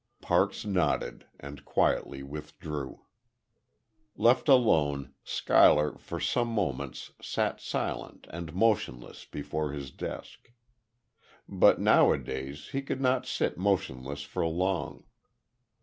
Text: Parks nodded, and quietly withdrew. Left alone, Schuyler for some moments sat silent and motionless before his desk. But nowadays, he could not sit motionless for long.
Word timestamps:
Parks 0.19 0.65
nodded, 0.65 1.27
and 1.39 1.63
quietly 1.63 2.23
withdrew. 2.23 3.01
Left 4.15 4.47
alone, 4.49 5.13
Schuyler 5.23 5.95
for 5.99 6.19
some 6.19 6.47
moments 6.47 7.11
sat 7.21 7.61
silent 7.61 8.25
and 8.31 8.51
motionless 8.55 9.25
before 9.25 9.73
his 9.73 9.91
desk. 9.91 10.51
But 11.47 11.79
nowadays, 11.79 12.69
he 12.69 12.81
could 12.81 12.99
not 12.99 13.27
sit 13.27 13.59
motionless 13.59 14.23
for 14.23 14.43
long. 14.47 15.03